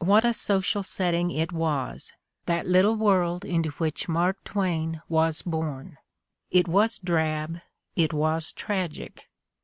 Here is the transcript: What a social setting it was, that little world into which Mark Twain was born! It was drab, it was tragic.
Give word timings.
What 0.00 0.24
a 0.24 0.32
social 0.32 0.82
setting 0.82 1.30
it 1.30 1.52
was, 1.52 2.12
that 2.46 2.66
little 2.66 2.96
world 2.96 3.44
into 3.44 3.68
which 3.78 4.08
Mark 4.08 4.42
Twain 4.42 5.00
was 5.08 5.42
born! 5.42 5.96
It 6.50 6.66
was 6.66 6.98
drab, 6.98 7.60
it 7.94 8.12
was 8.12 8.50
tragic. 8.50 9.28